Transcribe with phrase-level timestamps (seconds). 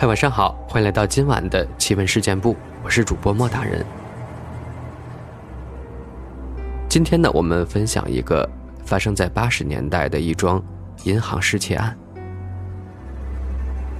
[0.00, 3.84] 嗨，晚上好，欢迎来到今晚的奇闻事件部，我是主播莫大人。
[6.88, 8.48] 今天呢，我们分享一个
[8.84, 10.62] 发生在八十年代的一桩
[11.02, 11.98] 银行失窃案，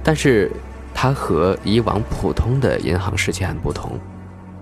[0.01, 0.49] 但是
[0.93, 3.99] 它和以往普通的银行失窃案不同，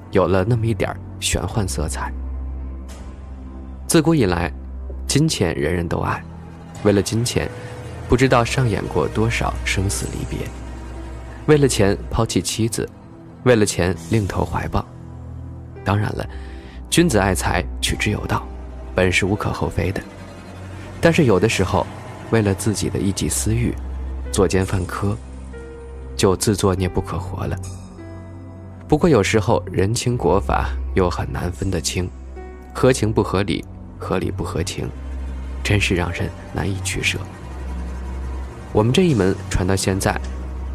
[0.09, 2.11] 有了那么一点玄幻色彩。
[3.85, 4.51] 自古以来，
[5.05, 6.19] 金钱人人都爱，
[6.81, 7.47] 为了金钱，
[8.09, 10.47] 不知道上演过多少生死离别。
[11.47, 12.87] 为了钱抛弃妻子，
[13.43, 14.85] 为了钱另投怀抱。
[15.83, 16.27] 当然了，
[16.89, 18.45] 君子爱财，取之有道，
[18.93, 20.01] 本是无可厚非的。
[20.99, 21.87] 但是有的时候，
[22.31, 23.73] 为了自己的一己私欲，
[24.29, 25.17] 作奸犯科，
[26.17, 27.57] 就自作孽不可活了。
[28.85, 32.09] 不过有时候人情国法又很难分得清，
[32.73, 33.63] 合情不合理，
[33.97, 34.89] 合理不合情，
[35.63, 37.17] 真是让人难以取舍。
[38.73, 40.19] 我们这一门传到现在。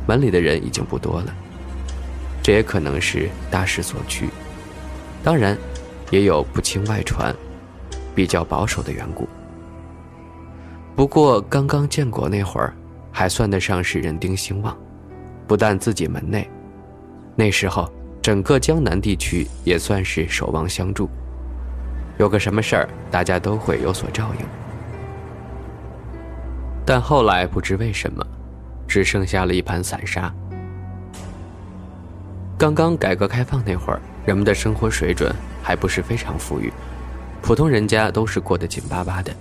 [0.06, 1.32] 门里的人已经不多了，
[2.42, 4.28] 这也可能是大势所趋，
[5.22, 5.56] 当然，
[6.10, 7.34] 也有不轻外传、
[8.14, 9.28] 比较保守的缘故。
[10.96, 12.74] 不过刚刚建国那会儿，
[13.10, 14.76] 还算得上是人丁兴旺，
[15.46, 16.50] 不但自己门内，
[17.36, 21.08] 那时候整个江南地区也算是守望相助，
[22.18, 24.46] 有个什么事儿，大家都会有所照应。
[26.84, 28.26] 但后来不知为什么。
[28.92, 30.30] 只剩下了一盘散沙。
[32.58, 36.70] 刚刚改革开放那会儿，人们的生活水准还不是非常富裕，
[37.40, 39.34] 普通人家都是过得紧巴巴的，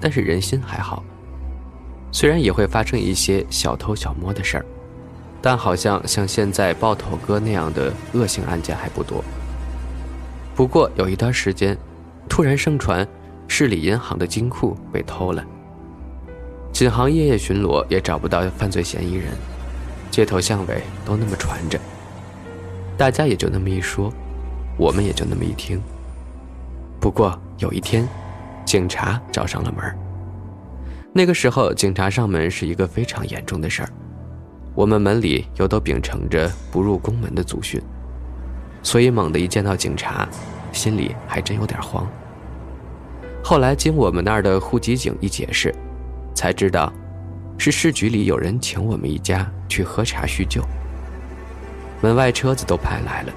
[0.00, 1.04] 但是人心还好。
[2.10, 4.64] 虽然也会发生一些小偷小摸的事儿，
[5.42, 9.22] 但好像像现在爆头哥那样的恶性案件还不多。
[10.56, 11.76] 不过有一段时间，
[12.26, 13.06] 突然盛传
[13.48, 15.44] 市里银行的金库被偷了。
[16.72, 19.32] 警行夜夜巡逻，也找不到犯罪嫌疑人，
[20.12, 21.78] 街头巷尾都那么传着，
[22.96, 24.12] 大家也就那么一说，
[24.76, 25.80] 我们也就那么一听。
[27.00, 28.08] 不过有一天，
[28.64, 29.98] 警察找上了门
[31.12, 33.88] 那个时候，警察上门是一个非常严重的事儿，
[34.74, 37.82] 我们门里又都秉承着不入宫门的祖训，
[38.84, 40.28] 所以猛地一见到警察，
[40.72, 42.06] 心里还真有点慌。
[43.42, 45.74] 后来经我们那儿的户籍警一解释。
[46.38, 46.92] 才知道，
[47.58, 50.62] 是市局里有人请我们一家去喝茶叙旧。
[52.00, 53.32] 门外车子都派来了。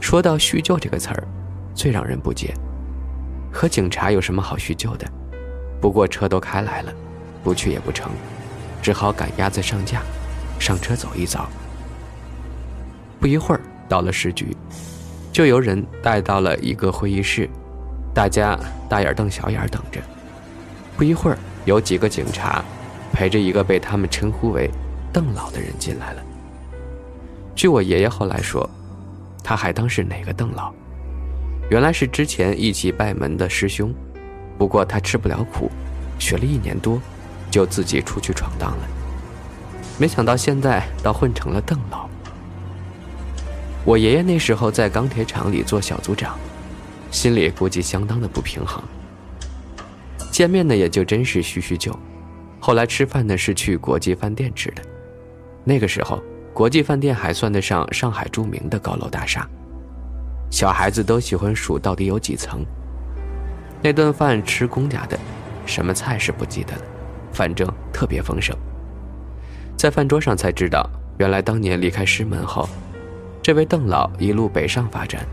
[0.00, 1.26] 说到叙旧这个词儿，
[1.74, 2.54] 最让人不解。
[3.52, 5.06] 和警察有什么好叙旧的？
[5.80, 6.92] 不过车都开来了，
[7.42, 8.12] 不去也不成，
[8.80, 10.00] 只好赶鸭子上架，
[10.60, 11.44] 上车走一遭。
[13.18, 14.56] 不一会儿到了市局，
[15.32, 17.50] 就由人带到了一个会议室，
[18.14, 18.56] 大家
[18.88, 20.00] 大眼瞪小眼等着。
[20.96, 21.38] 不一会儿。
[21.68, 22.64] 有几个警察
[23.12, 24.70] 陪着一个被他们称呼为
[25.12, 26.22] 邓老的人进来了。
[27.54, 28.68] 据我爷爷后来说，
[29.44, 30.72] 他还当是哪个邓老，
[31.68, 33.94] 原来是之前一起拜门的师兄，
[34.56, 35.70] 不过他吃不了苦，
[36.18, 36.98] 学了一年多，
[37.50, 38.88] 就自己出去闯荡了。
[39.98, 42.08] 没想到现在倒混成了邓老。
[43.84, 46.38] 我爷爷那时候在钢铁厂里做小组长，
[47.10, 48.82] 心里估计相当的不平衡。
[50.38, 51.92] 见面呢，也就真是叙叙旧。
[52.60, 54.82] 后来吃饭呢，是去国际饭店吃的。
[55.64, 56.22] 那个时候，
[56.54, 59.44] 国际饭店还算得上上海著名的高楼大厦。
[60.48, 62.64] 小孩子都喜欢数到底有几层。
[63.82, 65.18] 那顿饭吃公家的，
[65.66, 66.82] 什么菜是不记得了，
[67.32, 68.56] 反正特别丰盛。
[69.76, 70.88] 在饭桌上才知道，
[71.18, 72.68] 原来当年离开师门后，
[73.42, 75.26] 这位邓老一路北上发展，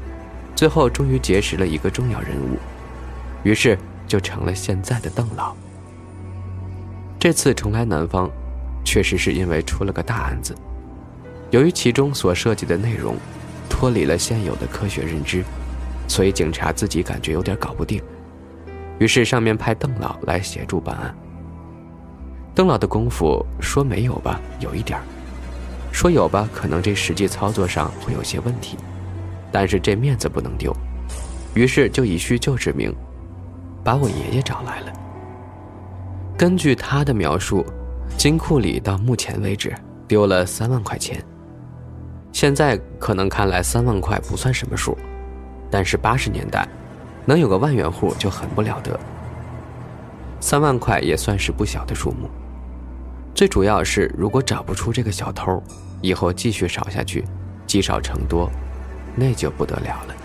[0.55, 2.57] 最后终于结识了一个重要人物，
[3.43, 3.77] 于是。
[4.07, 5.55] 就成了现在的邓老。
[7.19, 8.29] 这次重来南方，
[8.83, 10.55] 确实是因为出了个大案子。
[11.51, 13.15] 由于其中所涉及的内容
[13.69, 15.43] 脱离了现有的科学认知，
[16.07, 18.01] 所以警察自己感觉有点搞不定。
[18.99, 21.15] 于是上面派邓老来协助办案。
[22.53, 24.99] 邓老的功夫说没有吧，有一点；
[25.91, 28.77] 说有吧，可能这实际操作上会有些问题。
[29.51, 30.75] 但是这面子不能丢，
[31.53, 32.93] 于是就以叙旧之名。
[33.85, 34.91] 把我爷爷找来了。
[36.35, 37.63] 根据他的描述，
[38.17, 39.73] 金库里到目前为止
[40.07, 41.23] 丢了三万块钱。
[42.33, 44.97] 现在可能看来三万块不算什么数，
[45.69, 46.67] 但是八十年代，
[47.25, 48.99] 能有个万元户就很不了得。
[50.39, 52.27] 三万块也算是不小的数目。
[53.35, 55.61] 最主要是，如果找不出这个小偷，
[56.01, 57.23] 以后继续少下去，
[57.67, 58.49] 积少成多，
[59.15, 60.15] 那就不得了了。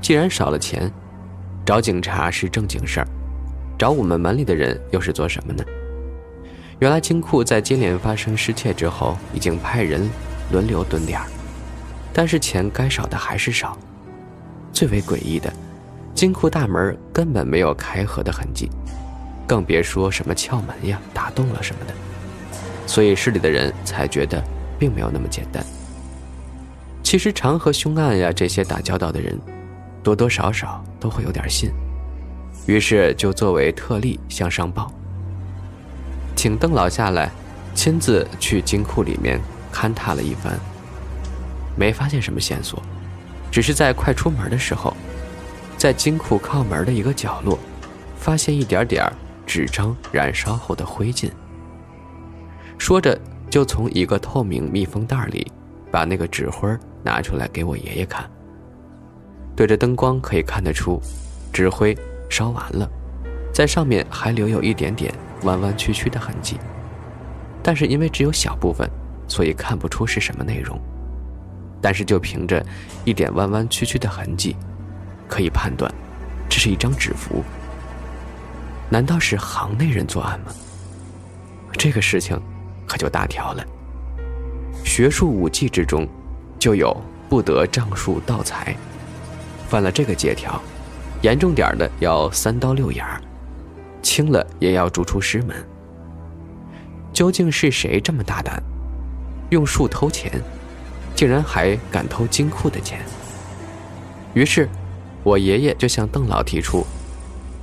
[0.00, 0.92] 既然少了钱。
[1.64, 3.06] 找警察是正经事儿，
[3.78, 5.64] 找我们门里的人又是做什么呢？
[6.78, 10.08] 原来金库在接连发生失窃之后，已经派人
[10.52, 11.26] 轮流蹲点儿，
[12.12, 13.78] 但是钱该少的还是少。
[14.72, 15.50] 最为诡异的，
[16.14, 18.68] 金库大门根本没有开合的痕迹，
[19.46, 21.94] 更别说什么撬门呀、打洞了什么的。
[22.86, 24.42] 所以市里的人才觉得
[24.78, 25.64] 并没有那么简单。
[27.02, 29.38] 其实常和凶案呀这些打交道的人，
[30.04, 31.72] 多多少少都会有点信，
[32.66, 34.92] 于是就作为特例向上报，
[36.36, 37.30] 请邓老下来，
[37.74, 39.40] 亲自去金库里面
[39.72, 40.60] 勘探了一番，
[41.74, 42.80] 没发现什么线索，
[43.50, 44.94] 只是在快出门的时候，
[45.78, 47.58] 在金库靠门的一个角落，
[48.18, 49.10] 发现一点点
[49.46, 51.30] 纸张燃烧后的灰烬。
[52.76, 53.18] 说着，
[53.48, 55.50] 就从一个透明密封袋里，
[55.90, 56.68] 把那个纸灰
[57.02, 58.28] 拿出来给我爷爷看。
[59.56, 61.00] 对着灯光可以看得出，
[61.52, 61.96] 纸灰
[62.28, 62.88] 烧完了，
[63.52, 66.58] 在上面还留有一点点弯弯曲曲的痕迹，
[67.62, 68.88] 但是因为只有小部分，
[69.28, 70.80] 所以看不出是什么内容。
[71.80, 72.64] 但是就凭着
[73.04, 74.56] 一点弯弯曲曲的痕迹，
[75.28, 75.92] 可以判断，
[76.48, 77.44] 这是一张纸符。
[78.88, 80.52] 难道是行内人作案吗？
[81.72, 82.40] 这个事情
[82.86, 83.64] 可就大条了。
[84.84, 86.08] 学术武技之中。
[86.56, 86.96] 就有
[87.28, 88.74] 不得仗术盗财，
[89.74, 90.62] 犯了这个借条，
[91.20, 93.20] 严重点的要三刀六眼儿，
[94.02, 95.56] 轻了也要逐出师门。
[97.12, 98.62] 究竟是谁这么大胆，
[99.50, 100.40] 用树偷钱，
[101.16, 103.00] 竟然还敢偷金库的钱？
[104.32, 104.68] 于是，
[105.24, 106.86] 我爷爷就向邓老提出，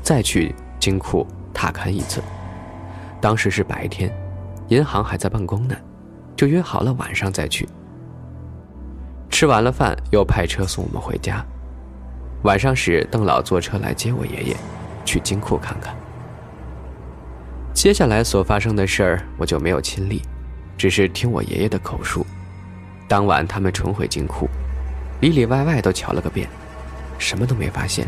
[0.04, 2.22] 再去金库踏勘一次。
[3.22, 4.14] 当时是白天，
[4.68, 5.74] 银行还在办公呢，
[6.36, 7.66] 就约好了晚上再去。
[9.30, 11.42] 吃完了饭，又派车送我们回家。
[12.44, 14.56] 晚上时，邓老坐车来接我爷爷，
[15.06, 15.96] 去金库看看。
[17.72, 20.24] 接下来所发生的事儿，我就没有亲历，
[20.76, 22.26] 只是听我爷爷的口述。
[23.08, 24.50] 当晚他们重回金库，
[25.20, 26.50] 里里外外都瞧了个遍，
[27.20, 28.08] 什么都没发现。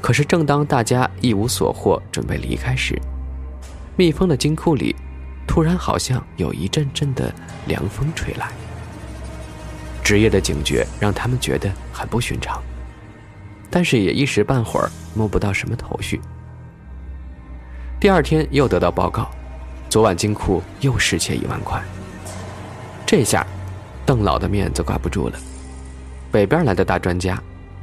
[0.00, 2.98] 可是正当大家一无所获，准备离开时，
[3.94, 4.96] 密封的金库里，
[5.46, 7.30] 突然好像有一阵阵的
[7.66, 8.48] 凉风吹来。
[10.02, 12.62] 职业的警觉让他们觉得很不寻常，
[13.74, 16.20] 但是也一时半会儿摸不到什么头绪。
[17.98, 19.28] 第二天又得到报告，
[19.90, 21.82] 昨晚金库又失窃一万块。
[23.04, 23.44] 这下，
[24.06, 25.36] 邓老的面子挂不住了。
[26.30, 27.36] 北边来的大专家，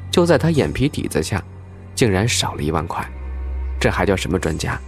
[0.10, 1.44] 就在他眼皮底子下，
[1.94, 3.06] 竟然少了一万块，
[3.78, 4.80] 这还叫什么专家？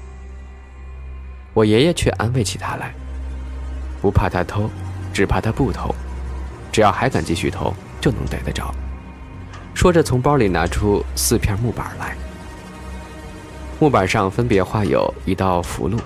[1.53, 2.93] 我爷爷却安慰起他来，
[4.01, 4.69] 不怕他偷，
[5.11, 5.93] 只怕他不偷。
[6.71, 8.73] 只要还敢继续偷，就能逮得着。
[9.83, 12.15] 说着，从包里拿出四片木板来，
[13.81, 15.99] 木板上分别画有一道符箓，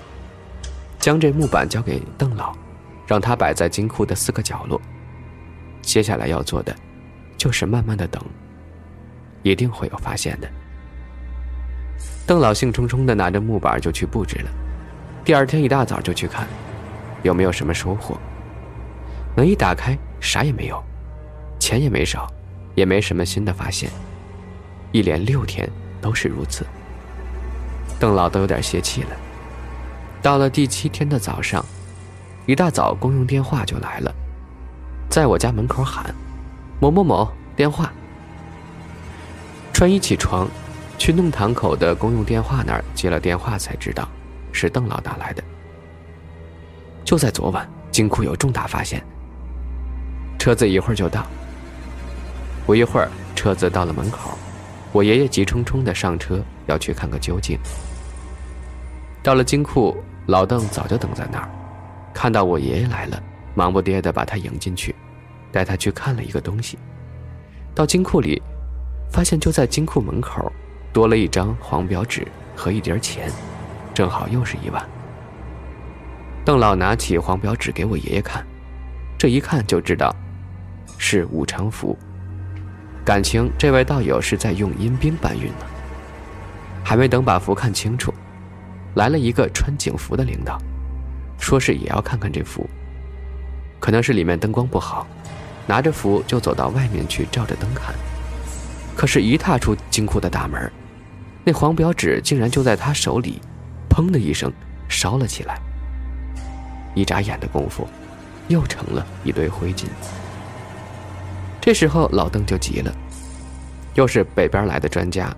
[0.97, 2.55] 将这木板交给邓老，
[3.05, 4.81] 让他摆在金库的四个角落。
[5.83, 6.75] 接下来要做的，
[7.37, 8.19] 就是慢慢的等，
[9.43, 10.49] 一定会有发现的。
[12.25, 14.49] 邓老兴冲冲的拿着木板就去布置了，
[15.23, 16.47] 第二天一大早就去看，
[17.21, 18.17] 有没有什么收获。
[19.35, 20.83] 门一打开，啥也没有，
[21.59, 22.27] 钱也没少，
[22.77, 23.89] 也没什么新的发现。
[24.91, 25.67] 一连六天
[25.99, 26.63] 都是如此，
[27.99, 29.09] 邓老都有点泄气了。
[30.21, 31.65] 到了第七天的早上，
[32.45, 34.13] 一大早公用电话就来了，
[35.09, 36.13] 在我家门口喊
[36.79, 37.91] ：“某某某，电话。”
[39.73, 40.47] 穿衣起床，
[40.99, 44.07] 去弄堂口的公用电话那儿接了电话，才知道
[44.51, 45.43] 是邓老打来的。
[47.03, 49.03] 就在昨晚，金库有重大发现。
[50.37, 51.25] 车子一会儿就到。
[52.67, 54.37] 不一会儿，车子到了门口，
[54.91, 57.57] 我爷爷急冲冲的上车，要去看个究竟。
[59.23, 59.95] 到了金库，
[60.25, 61.49] 老邓早就等在那儿，
[62.13, 63.23] 看到我爷爷来了，
[63.55, 64.93] 忙不迭的把他迎进去，
[65.49, 66.77] 带他去看了一个东西。
[67.73, 68.41] 到金库里，
[69.09, 70.51] 发现就在金库门口，
[70.91, 73.31] 多了一张黄表纸和一叠钱，
[73.93, 74.85] 正好又是一万。
[76.43, 78.45] 邓老拿起黄表纸给我爷爷看，
[79.17, 80.13] 这一看就知道。
[80.97, 81.97] 是五常符，
[83.07, 85.65] 感情这位道友是在用阴兵搬运呢。
[86.83, 88.13] 还没等把符看清楚，
[88.95, 90.61] 来了一个穿警服的领导，
[91.39, 92.69] 说是也要看看这符。
[93.79, 95.07] 可能是里面灯光不好，
[95.65, 97.95] 拿着符就走到外面去照着灯看。
[98.93, 100.69] 可是，一踏出金库的大门，
[101.45, 103.41] 那黄表纸竟然就在他手里，
[103.89, 104.51] 砰的一声
[104.89, 105.57] 烧了起来。
[106.93, 107.87] 一眨眼的功夫，
[108.49, 109.85] 又成了一堆灰烬。
[111.67, 112.95] 这时候老邓就急了，
[113.95, 115.35] 又是北边来的专家，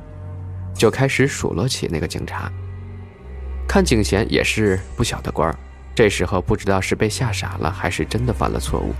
[0.75, 2.51] 就开始数落起那个警察。
[3.67, 5.51] 看警衔也是不小的官
[5.95, 8.93] 这时候不知道是被吓傻了，还是真的犯了错误，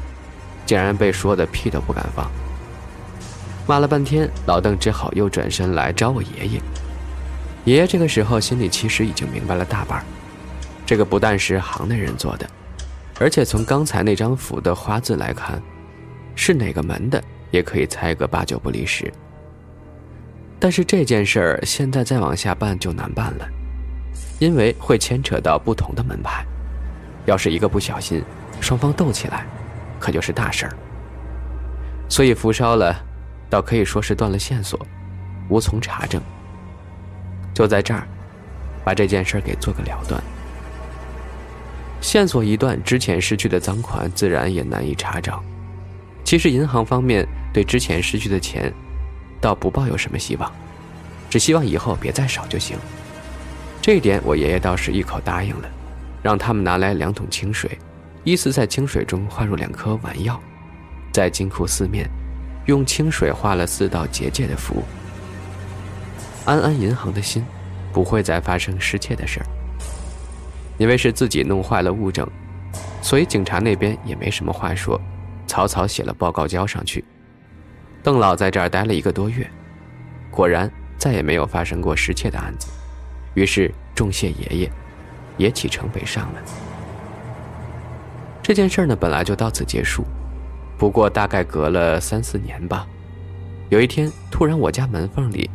[0.65, 2.27] 竟然被说的屁都不敢放。
[3.67, 6.59] 骂了半天，老邓只好又转身来找我爷爷。
[7.65, 10.03] 爷爷这个时候心里其实已经明白了大半，
[10.83, 12.49] 这个不但是行内人做的，
[13.19, 15.61] 而且从刚才那张符的花字来看，
[16.41, 19.11] 是哪个门的也可以猜个八九不离十。
[20.57, 23.45] 但是这件事儿现在再往下办就难办了，
[24.39, 26.45] 因为会牵扯到不同的门派，
[27.25, 28.23] 要是一个不小心，
[28.61, 29.45] 双方斗起来，
[29.99, 30.73] 可就是大事儿。
[32.07, 32.95] 所以符烧了，
[33.49, 34.79] 倒可以说是断了线索，
[35.49, 36.21] 无从查证。
[37.53, 38.07] 就在这儿，
[38.85, 40.23] 把这件事给做个了断。
[41.99, 45.43] 线索一断，之前失去的赃款自然也难以查找。
[46.29, 48.71] 其实银行方面对之前失去的钱，
[49.41, 50.51] 倒不抱有什么希望，
[51.27, 52.77] 只希望以后别再少就行。
[53.81, 55.67] 这一点我爷爷倒是一口答应了，
[56.21, 57.75] 让他们拿来两桶清水，
[58.25, 60.39] 依次在清水中画入两颗丸药，
[61.11, 62.07] 在金库四面
[62.67, 64.83] 用清水画了四道结界的符。
[66.45, 67.43] 安安银行的心，
[67.91, 69.45] 不会再发生失窃的事儿。
[70.77, 72.29] 因为是自己弄坏了物证，
[73.01, 75.01] 所以警察那边也没什么话说，
[75.49, 77.03] 草草写了报告交上去。
[78.03, 79.49] 邓老在这儿待了一个多月，
[80.29, 82.67] 果然再也没有发生过失窃的案子，
[83.33, 84.71] 于是重谢爷爷，
[85.37, 86.41] 也启程北上了。
[88.43, 90.05] 这件事呢，本来就到此结束，
[90.77, 92.87] 不过大概隔了三四年吧，
[93.69, 95.49] 有一天突然我家门缝里。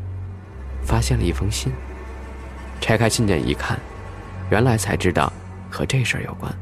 [0.87, 1.73] 发现了一封信，
[2.79, 3.81] 拆开信件一看，
[4.51, 5.33] 原来才知道
[5.71, 6.55] 和这事儿有关。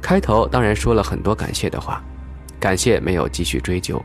[0.00, 2.02] 开头当然说了很多感谢的话，
[2.60, 4.00] 感谢没有继续追究。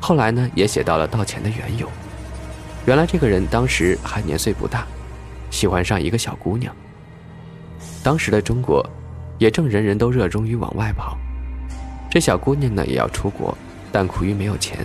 [0.00, 1.88] 后来呢，也写到了道歉的缘由。
[2.84, 4.84] 原来这个人当时还年岁不大，
[5.50, 6.74] 喜欢上一个小姑娘。
[8.02, 8.84] 当时的中国，
[9.38, 11.16] 也正人人都热衷于往外跑，
[12.10, 13.56] 这小姑娘呢也要出国，
[13.90, 14.78] 但苦于没有钱。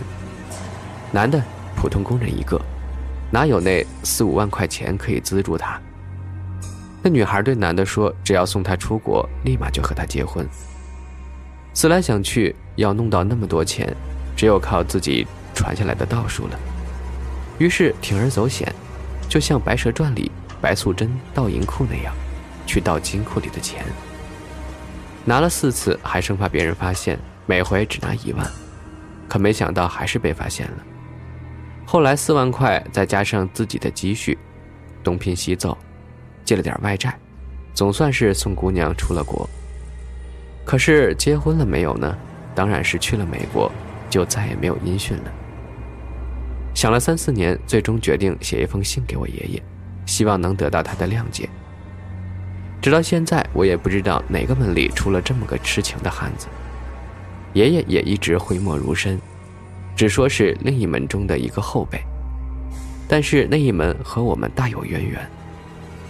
[1.11, 1.43] 男的
[1.75, 2.61] 普通工人一个。
[3.31, 5.79] 哪有那四五万块钱可以资助她？
[7.03, 10.47] 那女孩对男的说：“只要送她出国，立马就和他结婚。”
[11.79, 13.95] 思来想去，要弄到那么多钱，
[14.35, 16.59] 只有靠自己传下来的道术了。
[17.57, 18.69] 于是铤而走险，
[19.29, 22.13] 就像《白蛇传》里白素贞盗银库那样，
[22.65, 23.85] 去盗金库里的钱。
[25.23, 28.45] 拿了四次，还生怕别人发现，每回只拿一万，
[29.29, 30.77] 可没想到还是被发现了。
[31.85, 34.37] 后来四万块，再加上自己的积蓄，
[35.01, 35.77] 东拼西凑，
[36.43, 37.17] 借了点外债，
[37.73, 39.49] 总算是送姑娘出了国。
[40.69, 42.15] 可是结婚了没有呢？
[42.53, 43.71] 当然是去了美国，
[44.07, 45.23] 就再也没有音讯了。
[46.75, 49.63] 想了三四年，最终决定写一封信给我爷爷，
[50.05, 51.49] 希望能得到他的谅解。
[52.79, 56.45] 直到现在，我也不知道哪个门里出了这么个痴情的汉子。
[57.53, 59.19] 爷爷也一直讳莫如深。
[59.95, 61.99] 只说是另一门中的一个后辈，
[63.07, 65.19] 但是那一门和我们大有渊源，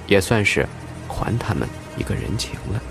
[0.06, 0.68] 也算是
[1.08, 2.82] 还他们一个人情了。